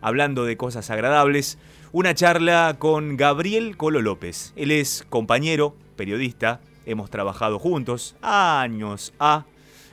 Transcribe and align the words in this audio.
hablando 0.00 0.44
de 0.44 0.56
cosas 0.56 0.90
agradables, 0.90 1.58
una 1.92 2.14
charla 2.14 2.76
con 2.78 3.16
Gabriel 3.16 3.76
Colo 3.76 4.00
López. 4.00 4.52
Él 4.56 4.70
es 4.70 5.04
compañero, 5.08 5.76
periodista, 5.96 6.60
hemos 6.86 7.10
trabajado 7.10 7.58
juntos 7.58 8.16
años 8.22 9.12
A 9.18 9.44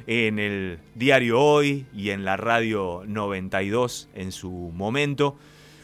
en 0.08 0.40
el 0.40 0.80
diario 0.96 1.42
Hoy 1.42 1.86
y 1.94 2.12
en 2.12 2.24
la 2.24 2.38
radio 2.38 3.04
92 3.06 4.10
en 4.16 4.32
su 4.32 4.52
momento. 4.52 5.36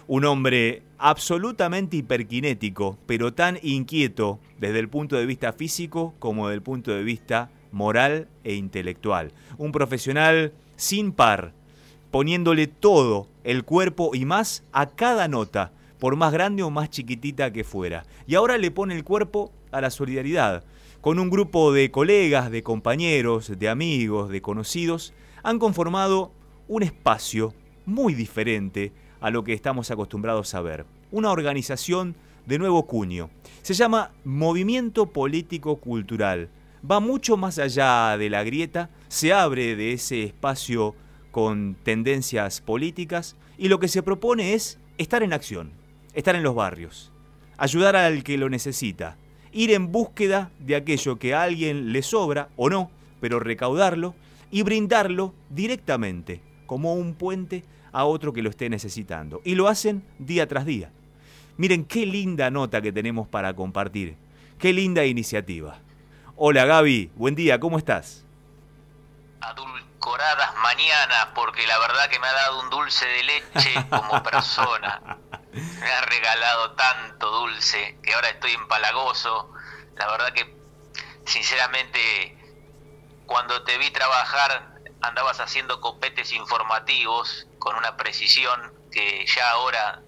Un 0.07 0.25
hombre 0.25 0.83
absolutamente 0.97 1.97
hiperkinético, 1.97 2.97
pero 3.05 3.33
tan 3.33 3.59
inquieto 3.61 4.39
desde 4.59 4.79
el 4.79 4.89
punto 4.89 5.17
de 5.17 5.25
vista 5.25 5.53
físico 5.53 6.13
como 6.19 6.47
desde 6.47 6.55
el 6.55 6.61
punto 6.61 6.91
de 6.91 7.03
vista 7.03 7.49
moral 7.71 8.27
e 8.43 8.53
intelectual. 8.53 9.33
Un 9.57 9.71
profesional 9.71 10.53
sin 10.75 11.11
par, 11.11 11.53
poniéndole 12.13 12.67
todo 12.67 13.27
el 13.43 13.63
cuerpo 13.63 14.11
y 14.13 14.25
más 14.25 14.63
a 14.71 14.85
cada 14.85 15.27
nota, 15.27 15.71
por 15.97 16.15
más 16.15 16.31
grande 16.31 16.61
o 16.61 16.69
más 16.69 16.91
chiquitita 16.91 17.51
que 17.51 17.63
fuera. 17.63 18.05
Y 18.27 18.35
ahora 18.35 18.59
le 18.59 18.69
pone 18.69 18.95
el 18.95 19.03
cuerpo 19.03 19.51
a 19.71 19.81
la 19.81 19.89
solidaridad. 19.89 20.63
Con 21.01 21.17
un 21.17 21.31
grupo 21.31 21.73
de 21.73 21.89
colegas, 21.89 22.51
de 22.51 22.61
compañeros, 22.61 23.57
de 23.57 23.67
amigos, 23.67 24.29
de 24.29 24.43
conocidos, 24.43 25.11
han 25.41 25.57
conformado 25.57 26.31
un 26.67 26.83
espacio 26.83 27.55
muy 27.87 28.13
diferente 28.13 28.91
a 29.19 29.31
lo 29.31 29.43
que 29.43 29.53
estamos 29.53 29.89
acostumbrados 29.89 30.53
a 30.53 30.61
ver. 30.61 30.85
Una 31.09 31.31
organización 31.31 32.15
de 32.45 32.59
nuevo 32.59 32.85
cuño. 32.85 33.31
Se 33.63 33.73
llama 33.73 34.11
Movimiento 34.23 35.07
Político 35.07 35.77
Cultural. 35.77 36.49
Va 36.89 36.99
mucho 36.99 37.37
más 37.37 37.57
allá 37.57 38.17
de 38.19 38.29
la 38.29 38.43
grieta, 38.43 38.91
se 39.07 39.33
abre 39.33 39.75
de 39.75 39.93
ese 39.93 40.21
espacio 40.21 40.93
con 41.33 41.75
tendencias 41.81 42.61
políticas 42.61 43.35
y 43.57 43.67
lo 43.67 43.79
que 43.79 43.87
se 43.87 44.03
propone 44.03 44.53
es 44.53 44.77
estar 44.99 45.23
en 45.23 45.33
acción, 45.33 45.71
estar 46.13 46.35
en 46.35 46.43
los 46.43 46.53
barrios, 46.53 47.11
ayudar 47.57 47.95
al 47.95 48.23
que 48.23 48.37
lo 48.37 48.49
necesita, 48.51 49.17
ir 49.51 49.71
en 49.71 49.91
búsqueda 49.91 50.51
de 50.59 50.75
aquello 50.75 51.17
que 51.17 51.33
a 51.33 51.41
alguien 51.41 51.91
le 51.91 52.03
sobra 52.03 52.49
o 52.55 52.69
no, 52.69 52.91
pero 53.19 53.39
recaudarlo 53.39 54.13
y 54.51 54.61
brindarlo 54.61 55.33
directamente, 55.49 56.39
como 56.67 56.93
un 56.93 57.15
puente 57.15 57.63
a 57.91 58.05
otro 58.05 58.31
que 58.31 58.43
lo 58.43 58.51
esté 58.51 58.69
necesitando. 58.69 59.41
Y 59.43 59.55
lo 59.55 59.67
hacen 59.67 60.03
día 60.19 60.47
tras 60.47 60.67
día. 60.67 60.91
Miren 61.57 61.83
qué 61.83 62.05
linda 62.05 62.51
nota 62.51 62.79
que 62.79 62.91
tenemos 62.91 63.27
para 63.27 63.55
compartir. 63.55 64.17
Qué 64.59 64.71
linda 64.71 65.03
iniciativa. 65.03 65.79
Hola 66.35 66.65
Gaby, 66.65 67.09
buen 67.15 67.33
día, 67.33 67.59
¿cómo 67.59 67.79
estás? 67.79 68.23
Adulcoradas 70.03 70.53
mañanas, 70.55 71.27
porque 71.33 71.65
la 71.65 71.79
verdad 71.79 72.09
que 72.09 72.19
me 72.19 72.27
ha 72.27 72.33
dado 72.33 72.59
un 72.59 72.69
dulce 72.69 73.05
de 73.05 73.23
leche 73.23 73.73
como 73.89 74.21
persona. 74.21 75.17
Me 75.53 75.91
ha 75.91 76.01
regalado 76.01 76.71
tanto 76.71 77.31
dulce 77.31 77.97
que 78.03 78.13
ahora 78.13 78.27
estoy 78.27 78.51
empalagoso. 78.51 79.53
La 79.95 80.07
verdad 80.07 80.33
que, 80.33 80.57
sinceramente, 81.25 82.37
cuando 83.25 83.63
te 83.63 83.77
vi 83.77 83.91
trabajar 83.91 84.73
andabas 85.01 85.39
haciendo 85.39 85.79
copetes 85.79 86.33
informativos 86.33 87.47
con 87.59 87.77
una 87.77 87.95
precisión 87.95 88.73
que 88.91 89.25
ya 89.25 89.51
ahora 89.51 90.01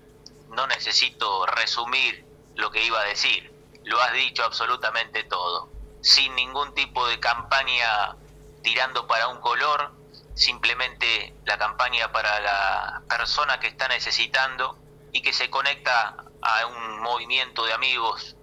no 0.50 0.68
necesito 0.68 1.46
resumir 1.46 2.26
lo 2.56 2.70
que 2.70 2.84
iba 2.84 3.00
a 3.00 3.06
decir. 3.06 3.50
Lo 3.86 4.02
has 4.02 4.12
dicho 4.12 4.44
absolutamente 4.44 5.24
todo. 5.24 5.70
Sin 6.02 6.36
ningún 6.36 6.76
tipo 6.76 7.08
de 7.08 7.18
campaña 7.22 8.18
tirando 8.66 9.06
para 9.06 9.28
un 9.28 9.40
color, 9.42 9.92
simplemente 10.34 11.36
la 11.46 11.58
campaña 11.60 12.12
para 12.12 12.40
la 12.40 13.04
persona 13.08 13.60
que 13.60 13.68
está 13.68 13.88
necesitando 13.88 14.76
y 15.14 15.22
que 15.22 15.32
se 15.34 15.52
conecta 15.52 16.18
a 16.42 16.66
un 16.66 17.00
movimiento 17.02 17.64
de 17.64 17.74
amigos 17.74 18.36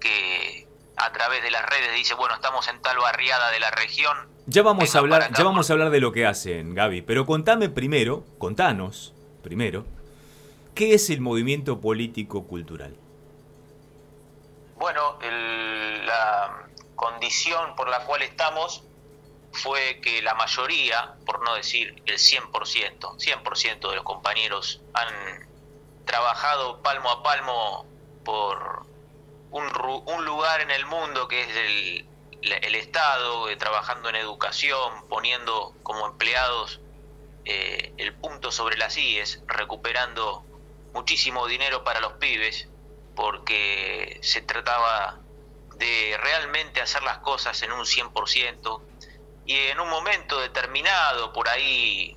que 0.00 0.66
a 0.96 1.12
través 1.12 1.42
de 1.42 1.50
las 1.50 1.62
redes 1.66 1.94
dice, 1.94 2.14
bueno, 2.14 2.34
estamos 2.34 2.66
en 2.68 2.80
tal 2.80 2.98
barriada 2.98 3.50
de 3.50 3.60
la 3.60 3.70
región, 3.70 4.16
ya 4.46 4.62
vamos, 4.62 4.96
a 4.96 4.98
hablar, 4.98 5.30
ya 5.36 5.44
vamos 5.44 5.68
a 5.68 5.74
hablar 5.74 5.90
de 5.90 6.00
lo 6.00 6.10
que 6.10 6.26
hacen, 6.26 6.74
Gaby, 6.74 7.02
pero 7.02 7.26
contame 7.26 7.68
primero, 7.68 8.24
contanos 8.38 9.12
primero, 9.42 9.84
¿qué 10.74 10.94
es 10.94 11.10
el 11.10 11.20
movimiento 11.20 11.80
político 11.80 12.46
cultural? 12.46 12.96
Bueno, 14.76 15.18
la 15.20 16.66
condición 16.96 17.76
por 17.76 17.90
la 17.90 18.04
cual 18.06 18.22
estamos 18.22 18.84
fue 19.52 20.00
que 20.00 20.22
la 20.22 20.34
mayoría, 20.34 21.14
por 21.26 21.42
no 21.42 21.54
decir 21.54 22.02
el 22.06 22.18
100%, 22.18 22.52
100% 22.52 23.90
de 23.90 23.96
los 23.96 24.04
compañeros 24.04 24.80
han 24.94 25.48
trabajado 26.04 26.82
palmo 26.82 27.10
a 27.10 27.22
palmo 27.22 27.86
por 28.24 28.86
un, 29.50 30.24
lugar 30.24 30.60
en 30.60 30.70
el 30.70 30.86
mundo 30.86 31.26
que 31.28 31.42
es 31.42 31.56
el, 31.56 32.06
el 32.42 32.74
Estado, 32.74 33.48
eh, 33.48 33.56
trabajando 33.56 34.08
en 34.08 34.16
educación, 34.16 35.06
poniendo 35.08 35.74
como 35.82 36.06
empleados 36.06 36.80
eh, 37.44 37.92
el 37.96 38.14
punto 38.14 38.52
sobre 38.52 38.76
las 38.76 38.96
IES, 38.96 39.42
recuperando 39.46 40.44
muchísimo 40.92 41.46
dinero 41.46 41.84
para 41.84 42.00
los 42.00 42.12
pibes, 42.14 42.68
porque 43.16 44.18
se 44.22 44.42
trataba 44.42 45.18
de 45.76 46.16
realmente 46.20 46.80
hacer 46.80 47.02
las 47.02 47.18
cosas 47.18 47.62
en 47.62 47.72
un 47.72 47.86
100%, 47.86 48.80
y 49.50 49.56
en 49.56 49.80
un 49.80 49.88
momento 49.88 50.40
determinado, 50.40 51.32
por 51.32 51.48
ahí 51.48 52.16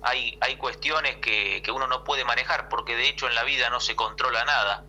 hay, 0.00 0.38
hay 0.40 0.56
cuestiones 0.56 1.16
que, 1.16 1.60
que 1.62 1.70
uno 1.70 1.86
no 1.86 2.02
puede 2.02 2.24
manejar, 2.24 2.70
porque 2.70 2.96
de 2.96 3.10
hecho 3.10 3.28
en 3.28 3.34
la 3.34 3.44
vida 3.44 3.68
no 3.68 3.78
se 3.78 3.94
controla 3.94 4.42
nada. 4.46 4.82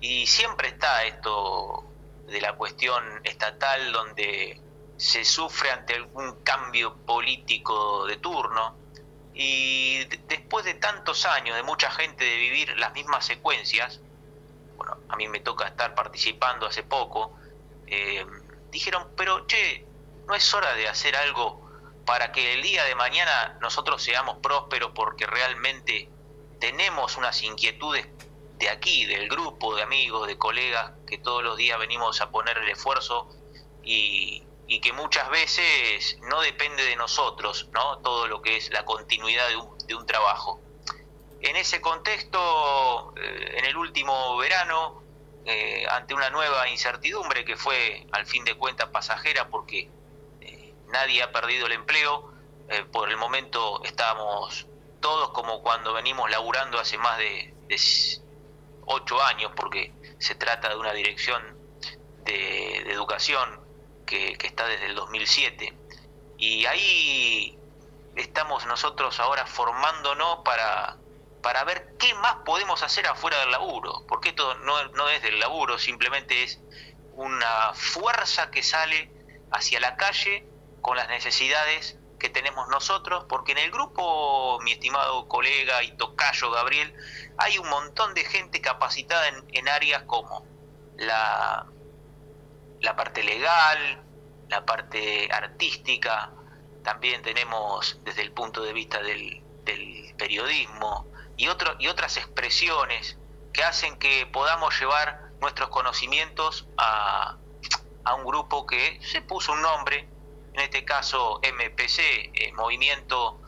Y 0.00 0.28
siempre 0.28 0.68
está 0.68 1.02
esto 1.02 1.82
de 2.28 2.40
la 2.40 2.52
cuestión 2.52 3.02
estatal 3.24 3.90
donde 3.90 4.60
se 4.96 5.24
sufre 5.24 5.72
ante 5.72 5.96
algún 5.96 6.40
cambio 6.44 6.94
político 6.98 8.06
de 8.06 8.18
turno 8.18 8.76
y 9.34 10.04
después 10.28 10.64
de 10.64 10.74
tantos 10.74 11.26
años 11.26 11.56
de 11.56 11.64
mucha 11.64 11.90
gente 11.90 12.24
de 12.24 12.36
vivir 12.36 12.78
las 12.78 12.94
mismas 12.94 13.26
secuencias, 13.26 13.98
bueno, 14.76 14.98
a 15.08 15.16
mí 15.16 15.26
me 15.26 15.40
toca 15.40 15.66
estar 15.66 15.96
participando 15.96 16.64
hace 16.64 16.84
poco, 16.84 17.36
eh, 17.88 18.24
dijeron, 18.70 19.08
pero 19.16 19.48
che, 19.48 19.84
no 20.26 20.34
es 20.34 20.54
hora 20.54 20.74
de 20.74 20.88
hacer 20.88 21.16
algo 21.16 21.70
para 22.04 22.32
que 22.32 22.54
el 22.54 22.62
día 22.62 22.84
de 22.84 22.94
mañana 22.94 23.58
nosotros 23.60 24.02
seamos 24.02 24.38
prósperos 24.38 24.92
porque 24.94 25.26
realmente 25.26 26.08
tenemos 26.60 27.16
unas 27.16 27.42
inquietudes 27.42 28.06
de 28.58 28.70
aquí, 28.70 29.06
del 29.06 29.28
grupo 29.28 29.74
de 29.74 29.82
amigos, 29.82 30.28
de 30.28 30.38
colegas, 30.38 30.92
que 31.06 31.18
todos 31.18 31.42
los 31.42 31.56
días 31.56 31.78
venimos 31.78 32.20
a 32.20 32.30
poner 32.30 32.58
el 32.58 32.68
esfuerzo 32.68 33.28
y, 33.82 34.46
que 34.80 34.92
muchas 34.94 35.28
veces 35.28 36.18
no 36.22 36.40
depende 36.40 36.82
de 36.82 36.96
nosotros, 36.96 37.68
¿no? 37.72 37.98
Todo 37.98 38.26
lo 38.26 38.40
que 38.40 38.56
es 38.56 38.70
la 38.70 38.84
continuidad 38.86 39.46
de 39.86 39.94
un, 39.94 40.06
trabajo. 40.06 40.60
En 41.40 41.56
ese 41.56 41.80
contexto, 41.80 43.12
eh, 43.16 43.58
en 43.58 43.66
el 43.66 43.76
último 43.76 44.36
verano, 44.38 45.02
eh, 45.44 45.84
ante 45.90 46.14
una 46.14 46.30
nueva 46.30 46.68
incertidumbre 46.68 47.44
que 47.44 47.56
fue 47.56 48.06
al 48.12 48.24
fin 48.24 48.44
de 48.44 48.56
cuentas 48.56 48.88
pasajera 48.88 49.48
porque 49.48 49.90
nadie 50.92 51.22
ha 51.22 51.32
perdido 51.32 51.66
el 51.66 51.72
empleo, 51.72 52.32
por 52.92 53.10
el 53.10 53.16
momento 53.16 53.82
estábamos 53.84 54.66
todos 55.00 55.30
como 55.30 55.62
cuando 55.62 55.92
venimos 55.92 56.30
laburando 56.30 56.78
hace 56.78 56.96
más 56.96 57.18
de 57.18 57.52
ocho 58.86 59.22
años, 59.22 59.52
porque 59.56 59.92
se 60.18 60.34
trata 60.34 60.68
de 60.68 60.76
una 60.76 60.92
dirección 60.92 61.42
de, 62.24 62.78
educación 62.92 63.60
que, 64.06 64.36
está 64.42 64.66
desde 64.66 64.86
el 64.86 64.94
2007. 64.94 65.74
Y 66.38 66.66
ahí 66.66 67.58
estamos 68.16 68.66
nosotros 68.66 69.18
ahora 69.20 69.46
formándonos 69.46 70.38
para, 70.44 70.96
para 71.42 71.64
ver 71.64 71.94
qué 71.98 72.14
más 72.14 72.36
podemos 72.44 72.82
hacer 72.82 73.06
afuera 73.06 73.38
del 73.40 73.50
laburo, 73.50 74.04
porque 74.08 74.30
esto 74.30 74.54
no 74.56 75.08
es 75.08 75.22
del 75.22 75.40
laburo, 75.40 75.78
simplemente 75.78 76.44
es 76.44 76.60
una 77.14 77.72
fuerza 77.74 78.50
que 78.50 78.62
sale 78.62 79.10
hacia 79.50 79.80
la 79.80 79.96
calle 79.96 80.46
con 80.82 80.96
las 80.96 81.08
necesidades 81.08 81.96
que 82.18 82.28
tenemos 82.28 82.68
nosotros, 82.68 83.24
porque 83.28 83.52
en 83.52 83.58
el 83.58 83.70
grupo, 83.70 84.60
mi 84.62 84.72
estimado 84.72 85.26
colega 85.26 85.82
y 85.82 85.96
tocayo 85.96 86.50
Gabriel, 86.50 86.94
hay 87.38 87.58
un 87.58 87.68
montón 87.68 88.14
de 88.14 88.24
gente 88.24 88.60
capacitada 88.60 89.26
en, 89.48 89.68
áreas 89.68 90.02
como 90.04 90.46
la, 90.96 91.66
la 92.80 92.96
parte 92.96 93.22
legal, 93.24 94.02
la 94.48 94.64
parte 94.64 95.28
artística, 95.32 96.30
también 96.84 97.22
tenemos 97.22 98.00
desde 98.04 98.22
el 98.22 98.32
punto 98.32 98.62
de 98.62 98.72
vista 98.72 99.00
del, 99.02 99.42
periodismo 100.18 101.06
y, 101.36 101.48
otro, 101.48 101.76
y 101.78 101.88
otras 101.88 102.16
expresiones 102.16 103.16
que 103.52 103.62
hacen 103.62 103.96
que 103.98 104.26
podamos 104.26 104.78
llevar 104.78 105.30
nuestros 105.40 105.68
conocimientos 105.70 106.68
a, 106.76 107.38
a 108.04 108.14
un 108.14 108.24
grupo 108.24 108.66
que 108.66 109.00
se 109.02 109.22
puso 109.22 109.52
un 109.52 109.62
nombre 109.62 110.08
en 110.54 110.60
este 110.60 110.84
caso 110.84 111.40
MPC, 111.42 111.98
eh, 112.34 112.52
Movimiento 112.54 113.42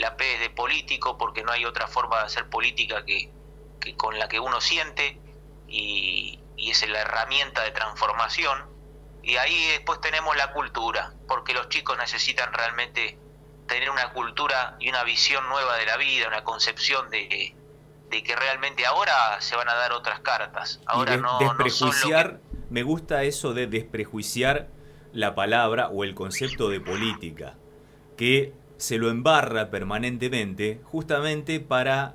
la 0.00 0.16
P 0.16 0.34
es 0.34 0.40
de 0.40 0.50
político 0.50 1.18
porque 1.18 1.42
no 1.42 1.52
hay 1.52 1.64
otra 1.64 1.86
forma 1.86 2.18
de 2.18 2.24
hacer 2.24 2.48
política 2.48 3.04
que, 3.04 3.30
con 3.96 4.18
la 4.18 4.28
que 4.28 4.40
uno 4.40 4.60
siente 4.60 5.20
y, 5.68 6.40
y 6.56 6.70
es 6.70 6.88
la 6.88 7.00
herramienta 7.00 7.62
de 7.62 7.72
transformación. 7.72 8.64
Y 9.22 9.36
ahí 9.36 9.68
después 9.72 10.00
tenemos 10.00 10.36
la 10.36 10.52
cultura, 10.52 11.12
porque 11.28 11.52
los 11.52 11.68
chicos 11.68 11.98
necesitan 11.98 12.52
realmente 12.52 13.18
tener 13.66 13.90
una 13.90 14.12
cultura 14.12 14.76
y 14.78 14.88
una 14.88 15.02
visión 15.02 15.48
nueva 15.48 15.76
de 15.76 15.86
la 15.86 15.96
vida, 15.96 16.28
una 16.28 16.44
concepción 16.44 17.10
de, 17.10 17.54
de 18.08 18.22
que 18.22 18.36
realmente 18.36 18.86
ahora 18.86 19.40
se 19.40 19.56
van 19.56 19.68
a 19.68 19.74
dar 19.74 19.92
otras 19.92 20.20
cartas. 20.20 20.80
Ahora 20.86 21.16
no, 21.16 21.38
desprejuiciar, 21.38 22.40
me 22.70 22.82
gusta 22.84 23.24
eso 23.24 23.52
de 23.52 23.66
desprejuiciar 23.66 24.68
la 25.16 25.34
palabra 25.34 25.88
o 25.88 26.04
el 26.04 26.14
concepto 26.14 26.68
de 26.68 26.78
política, 26.78 27.54
que 28.18 28.52
se 28.76 28.98
lo 28.98 29.08
embarra 29.08 29.70
permanentemente 29.70 30.80
justamente 30.84 31.58
para 31.58 32.14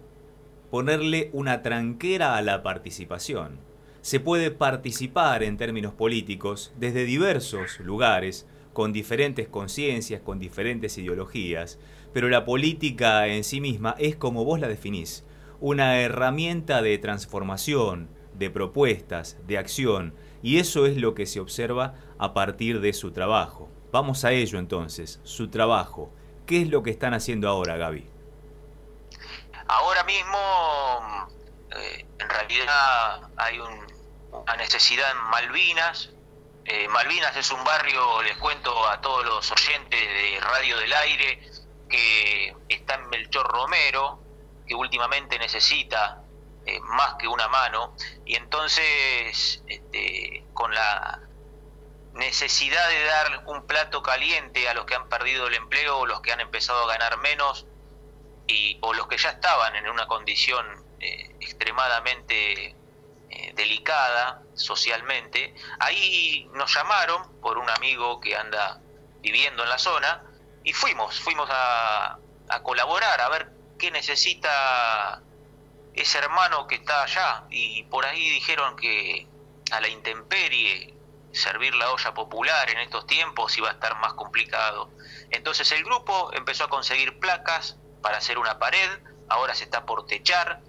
ponerle 0.70 1.32
una 1.34 1.64
tranquera 1.64 2.38
a 2.38 2.44
la 2.44 2.62
participación. 2.62 3.58
Se 4.02 4.20
puede 4.20 4.52
participar 4.52 5.42
en 5.42 5.58
términos 5.58 5.94
políticos 5.94 6.74
desde 6.78 7.06
diversos 7.06 7.80
lugares, 7.80 8.48
con 8.72 8.94
diferentes 8.94 9.48
conciencias, 9.48 10.22
con 10.22 10.38
diferentes 10.38 10.96
ideologías, 11.00 11.80
pero 12.14 12.30
la 12.30 12.46
política 12.46 13.28
en 13.28 13.44
sí 13.44 13.62
misma 13.62 13.96
es 13.98 14.16
como 14.16 14.46
vos 14.46 14.60
la 14.60 14.68
definís, 14.68 15.26
una 15.60 16.00
herramienta 16.00 16.84
de 16.84 17.00
transformación, 17.00 18.10
de 18.38 18.52
propuestas, 18.52 19.40
de 19.48 19.58
acción, 19.58 20.14
y 20.44 20.60
eso 20.60 20.86
es 20.86 20.98
lo 20.98 21.14
que 21.14 21.26
se 21.26 21.40
observa 21.40 21.96
a 22.18 22.34
partir 22.34 22.82
de 22.82 22.94
su 22.94 23.12
trabajo. 23.12 23.70
Vamos 23.92 24.24
a 24.26 24.32
ello 24.32 24.58
entonces, 24.58 25.20
su 25.24 25.50
trabajo. 25.50 26.12
¿Qué 26.46 26.62
es 26.62 26.70
lo 26.70 26.84
que 26.84 26.92
están 26.92 27.14
haciendo 27.14 27.50
ahora, 27.50 27.78
Gaby? 27.78 28.10
Ahora 29.68 30.04
mismo, 30.04 31.30
eh, 31.76 32.06
en 32.20 32.30
realidad, 32.30 33.30
hay 33.38 33.60
una 33.60 34.56
necesidad 34.58 35.12
en 35.12 35.18
Malvinas. 35.30 36.10
Eh, 36.66 36.88
Malvinas 36.88 37.36
es 37.36 37.52
un 37.52 37.64
barrio, 37.64 38.22
les 38.24 38.38
cuento 38.38 38.88
a 38.88 39.02
todos 39.02 39.26
los 39.26 39.52
oyentes 39.52 40.00
de 40.00 40.40
Radio 40.40 40.78
del 40.78 40.94
Aire, 40.94 41.52
que 41.90 42.56
está 42.70 42.96
en 42.96 43.10
Melchor 43.10 43.48
Romero, 43.48 44.20
que 44.68 44.76
últimamente 44.76 45.38
necesita 45.38 46.22
eh, 46.66 46.80
más 46.82 47.16
que 47.16 47.28
una 47.28 47.48
mano. 47.48 47.96
Y 48.26 48.36
entonces 48.36 49.64
este, 49.68 50.46
con 50.54 50.74
la 50.74 51.20
necesidad 52.14 52.88
de 52.90 53.04
dar 53.04 53.44
un 53.48 53.66
plato 53.66 54.04
caliente 54.04 54.68
a 54.68 54.74
los 54.74 54.86
que 54.86 54.96
han 54.96 55.08
perdido 55.08 55.48
el 55.48 55.56
empleo 55.56 56.00
o 56.00 56.06
los 56.06 56.22
que 56.22 56.32
han 56.32 56.42
empezado 56.42 56.84
a 56.84 56.88
ganar 56.88 57.18
menos 57.18 57.66
y, 58.48 58.78
o 58.82 58.94
los 58.94 59.08
que 59.08 59.18
ya 59.18 59.30
estaban 59.30 59.76
en 59.76 59.90
una 59.90 60.08
condición 60.08 60.66
eh, 61.00 61.36
extremadamente 61.40 62.76
eh, 63.30 63.54
delicada 63.56 64.42
socialmente, 64.56 65.56
ahí 65.80 66.50
nos 66.54 66.74
llamaron 66.76 67.40
por 67.40 67.58
un 67.58 67.70
amigo 67.70 68.20
que 68.20 68.36
anda 68.36 68.80
viviendo 69.22 69.64
en 69.64 69.70
la 69.70 69.78
zona 69.78 70.24
y 70.64 70.74
fuimos, 70.74 71.20
fuimos 71.20 71.50
a, 71.50 72.18
a 72.50 72.64
colaborar, 72.64 73.22
a 73.22 73.30
ver 73.30 73.50
qué 73.80 73.90
necesita 73.90 75.22
ese 75.94 76.18
hermano 76.18 76.68
que 76.68 76.76
está 76.76 77.04
allá. 77.04 77.44
Y 77.50 77.84
por 77.84 78.06
ahí 78.06 78.30
dijeron 78.32 78.76
que 78.76 79.28
a 79.72 79.82
la 79.82 79.88
intemperie 79.88 80.94
servir 81.34 81.74
la 81.76 81.92
olla 81.92 82.14
popular 82.14 82.70
en 82.70 82.80
estos 82.80 83.08
tiempos 83.08 83.58
iba 83.58 83.70
a 83.70 83.74
estar 83.74 83.98
más 84.00 84.14
complicado. 84.14 84.90
Entonces 85.30 85.72
el 85.72 85.84
grupo 85.84 86.32
empezó 86.34 86.66
a 86.66 86.70
conseguir 86.70 87.20
placas 87.20 87.78
para 88.02 88.18
hacer 88.18 88.38
una 88.38 88.60
pared, 88.60 88.90
ahora 89.30 89.56
se 89.56 89.64
está 89.64 89.86
por 89.86 90.06
techar, 90.06 90.62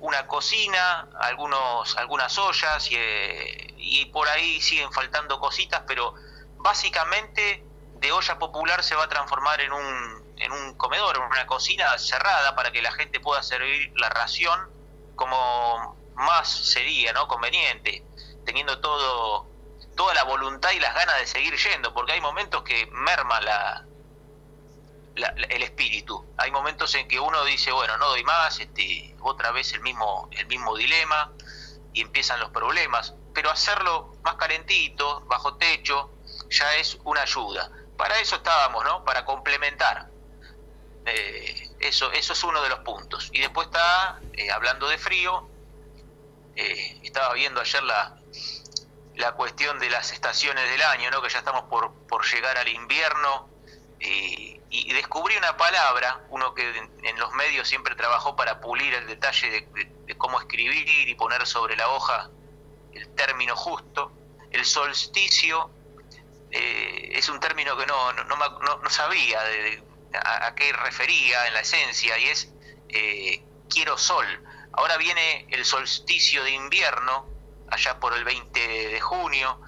una 0.00 0.26
cocina, 0.26 1.08
algunos, 1.20 1.96
algunas 1.96 2.36
ollas 2.38 2.90
y, 2.90 2.96
eh, 2.96 3.74
y 3.76 4.06
por 4.06 4.28
ahí 4.28 4.60
siguen 4.60 4.92
faltando 4.92 5.38
cositas, 5.38 5.82
pero 5.86 6.14
básicamente 6.56 7.64
de 7.94 8.10
olla 8.10 8.38
popular 8.38 8.82
se 8.82 8.96
va 8.96 9.04
a 9.04 9.08
transformar 9.08 9.60
en 9.60 9.72
un 9.72 10.21
en 10.44 10.52
un 10.52 10.74
comedor, 10.74 11.16
en 11.16 11.22
una 11.22 11.46
cocina 11.46 11.96
cerrada 11.98 12.54
para 12.54 12.70
que 12.72 12.82
la 12.82 12.92
gente 12.92 13.20
pueda 13.20 13.42
servir 13.42 13.92
la 13.96 14.08
ración 14.08 14.70
como 15.14 15.96
más 16.14 16.48
sería, 16.48 17.12
¿no? 17.12 17.28
Conveniente, 17.28 18.04
teniendo 18.44 18.80
todo 18.80 19.52
toda 19.96 20.14
la 20.14 20.24
voluntad 20.24 20.70
y 20.72 20.80
las 20.80 20.94
ganas 20.94 21.18
de 21.18 21.26
seguir 21.26 21.54
yendo, 21.56 21.92
porque 21.92 22.12
hay 22.12 22.20
momentos 22.20 22.62
que 22.62 22.86
merma 22.86 23.40
la, 23.40 23.84
el 25.14 25.62
espíritu. 25.62 26.24
Hay 26.38 26.50
momentos 26.50 26.94
en 26.94 27.08
que 27.08 27.20
uno 27.20 27.44
dice, 27.44 27.72
bueno, 27.72 27.96
no 27.98 28.08
doy 28.08 28.24
más, 28.24 28.58
este, 28.60 29.14
otra 29.20 29.50
vez 29.52 29.72
el 29.72 29.80
mismo, 29.80 30.28
el 30.32 30.46
mismo 30.46 30.76
dilema, 30.76 31.32
y 31.92 32.00
empiezan 32.00 32.40
los 32.40 32.50
problemas. 32.50 33.14
Pero 33.34 33.50
hacerlo 33.50 34.16
más 34.22 34.34
calentito, 34.36 35.22
bajo 35.26 35.56
techo, 35.56 36.10
ya 36.50 36.74
es 36.76 36.98
una 37.04 37.22
ayuda. 37.22 37.70
Para 37.96 38.18
eso 38.20 38.36
estábamos, 38.36 38.84
¿no? 38.84 39.04
Para 39.04 39.24
complementar. 39.24 40.08
Eh, 41.04 41.68
eso, 41.80 42.12
eso 42.12 42.32
es 42.32 42.44
uno 42.44 42.62
de 42.62 42.68
los 42.68 42.80
puntos. 42.80 43.30
Y 43.32 43.40
después 43.40 43.66
está, 43.66 44.20
eh, 44.34 44.50
hablando 44.50 44.88
de 44.88 44.98
frío, 44.98 45.48
eh, 46.54 47.00
estaba 47.02 47.34
viendo 47.34 47.60
ayer 47.60 47.82
la, 47.82 48.16
la 49.16 49.32
cuestión 49.32 49.78
de 49.78 49.90
las 49.90 50.12
estaciones 50.12 50.68
del 50.70 50.82
año, 50.82 51.10
¿no? 51.10 51.20
que 51.22 51.28
ya 51.28 51.38
estamos 51.38 51.64
por, 51.64 51.92
por 52.06 52.24
llegar 52.24 52.56
al 52.56 52.68
invierno, 52.68 53.48
y, 54.04 54.60
descubrí 54.94 55.36
una 55.36 55.56
palabra, 55.56 56.24
uno 56.30 56.54
que 56.54 56.68
en, 57.02 57.18
los 57.18 57.32
medios 57.34 57.68
siempre 57.68 57.94
trabajó 57.94 58.34
para 58.34 58.60
pulir 58.60 58.92
el 58.94 59.06
detalle 59.06 59.66
de, 60.06 60.16
cómo 60.16 60.40
escribir 60.40 61.08
y 61.08 61.14
poner 61.14 61.46
sobre 61.46 61.76
la 61.76 61.88
hoja 61.88 62.30
el 62.92 63.08
término 63.14 63.54
justo, 63.54 64.12
el 64.50 64.64
solsticio. 64.64 65.70
es 66.50 67.28
un 67.28 67.38
término 67.38 67.76
que 67.76 67.86
no, 67.86 68.12
no, 68.12 68.24
no, 68.24 68.78
no 68.78 68.90
sabía 68.90 69.40
de, 69.42 69.82
a, 70.14 70.54
qué 70.54 70.72
refería 70.72 71.46
en 71.46 71.54
la 71.54 71.60
esencia, 71.60 72.18
y 72.18 72.24
es 72.26 72.52
eh, 72.88 73.44
quiero 73.68 73.98
sol. 73.98 74.26
Ahora 74.72 74.96
viene 74.96 75.46
el 75.50 75.64
solsticio 75.64 76.44
de 76.44 76.50
invierno, 76.52 77.26
allá 77.70 77.98
por 77.98 78.14
el 78.16 78.24
20 78.24 78.88
de 78.88 79.00
junio, 79.00 79.60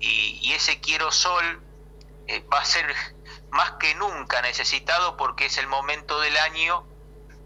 y, 0.00 0.52
ese 0.52 0.80
quiero 0.80 1.10
sol 1.12 1.62
eh, 2.26 2.44
va 2.52 2.60
a 2.60 2.64
ser 2.64 2.94
más 3.50 3.72
que 3.72 3.94
nunca 3.94 4.42
necesitado 4.42 5.16
porque 5.16 5.46
es 5.46 5.58
el 5.58 5.66
momento 5.66 6.20
del 6.20 6.36
año 6.36 6.86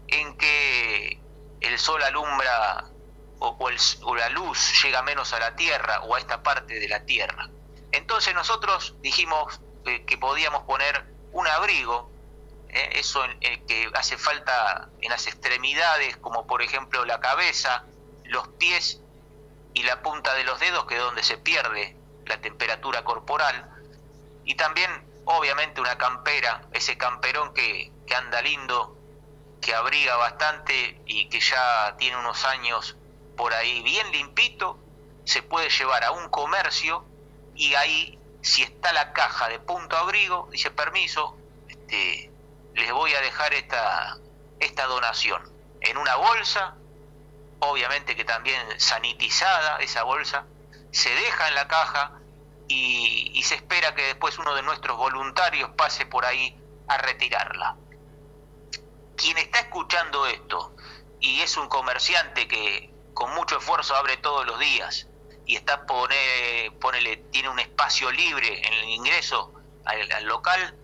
en 0.07 0.37
que 0.37 1.19
el 1.61 1.79
sol 1.79 2.01
alumbra 2.03 2.85
o, 3.39 4.15
la 4.15 4.29
luz 4.29 4.83
llega 4.83 5.01
menos 5.01 5.33
a 5.33 5.39
la 5.39 5.55
tierra 5.55 6.01
o 6.03 6.15
a 6.15 6.19
esta 6.19 6.43
parte 6.43 6.79
de 6.79 6.87
la 6.87 7.05
tierra. 7.05 7.49
Entonces 7.91 8.33
nosotros 8.33 8.95
dijimos 9.01 9.59
eh, 9.85 10.05
que 10.05 10.17
podíamos 10.17 10.63
poner 10.63 11.05
un 11.31 11.47
abrigo 11.47 12.12
¿eh? 12.73 12.89
eso 12.93 13.23
que 13.39 13.89
hace 13.93 14.17
falta 14.17 14.89
en 15.01 15.09
las 15.09 15.27
extremidades, 15.27 16.17
como 16.17 16.45
por 16.47 16.61
ejemplo 16.61 17.05
la 17.05 17.19
cabeza, 17.19 17.85
los 18.25 18.47
pies 18.49 18.99
y 19.73 19.83
la 19.83 20.01
punta 20.01 20.33
de 20.35 20.43
los 20.43 20.59
dedos, 20.59 20.85
que 20.85 20.95
es 20.95 21.01
donde 21.01 21.23
se 21.23 21.37
pierde 21.37 21.95
la 22.25 22.39
temperatura 22.41 23.03
corporal, 23.03 23.69
y 24.45 24.55
también 24.55 24.89
obviamente 25.25 25.81
una 25.81 25.97
campera, 25.97 26.63
ese 26.71 26.97
camperón 26.97 27.53
que, 27.53 27.91
que 28.05 28.15
anda 28.15 28.41
lindo, 28.41 28.97
que 29.61 29.73
abriga 29.73 30.17
bastante 30.17 31.01
y 31.05 31.29
que 31.29 31.39
ya 31.39 31.95
tiene 31.97 32.17
unos 32.17 32.43
años 32.43 32.97
por 33.37 33.53
ahí 33.53 33.81
bien 33.81 34.11
limpito, 34.11 34.77
se 35.23 35.41
puede 35.41 35.69
llevar 35.69 36.03
a 36.03 36.11
un 36.11 36.29
comercio 36.29 37.05
y 37.55 37.73
ahí 37.75 38.19
si 38.41 38.61
está 38.61 38.91
la 38.91 39.13
caja 39.13 39.47
de 39.47 39.59
punto 39.59 39.95
abrigo, 39.95 40.49
dice 40.51 40.69
permiso, 40.69 41.37
este, 41.69 42.32
les 42.75 42.91
voy 42.91 43.13
a 43.13 43.21
dejar 43.21 43.53
esta, 43.53 44.17
esta 44.59 44.85
donación 44.85 45.53
en 45.81 45.97
una 45.97 46.15
bolsa, 46.15 46.75
obviamente 47.59 48.15
que 48.15 48.25
también 48.25 48.79
sanitizada 48.79 49.77
esa 49.77 50.03
bolsa, 50.03 50.45
se 50.91 51.09
deja 51.09 51.47
en 51.49 51.55
la 51.55 51.67
caja 51.67 52.11
y, 52.67 53.41
se 53.43 53.55
espera 53.55 53.93
que 53.93 54.03
después 54.03 54.37
uno 54.39 54.55
de 54.55 54.63
nuestros 54.63 54.97
voluntarios 54.97 55.69
pase 55.71 56.05
por 56.05 56.25
ahí 56.25 56.55
a 56.87 56.97
retirarla. 56.97 57.75
Quien 59.17 59.37
está 59.37 59.59
escuchando 59.59 60.25
esto 60.27 60.73
y 61.19 61.41
es 61.41 61.57
un 61.57 61.67
comerciante 61.67 62.47
que 62.47 62.93
con 63.13 63.33
mucho 63.35 63.57
esfuerzo 63.57 63.95
abre 63.95 64.17
todos 64.17 64.45
los 64.45 64.57
días 64.59 65.07
y 65.45 65.57
está 65.57 65.85
pone, 65.85 66.71
ponele, 66.79 67.17
tiene 67.31 67.49
un 67.49 67.59
espacio 67.59 68.09
libre 68.11 68.65
en 68.65 68.73
el 68.73 68.83
ingreso 68.85 69.53
al 69.83 70.25
local, 70.25 70.75